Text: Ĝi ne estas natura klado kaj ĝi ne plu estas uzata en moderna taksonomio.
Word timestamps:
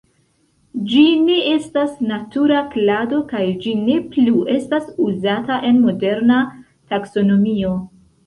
Ĝi 0.91 1.01
ne 1.25 1.35
estas 1.55 1.91
natura 2.11 2.61
klado 2.71 3.19
kaj 3.33 3.43
ĝi 3.65 3.75
ne 3.83 3.99
plu 4.15 4.41
estas 4.55 4.89
uzata 5.09 5.61
en 5.69 5.77
moderna 5.85 6.39
taksonomio. 6.95 7.77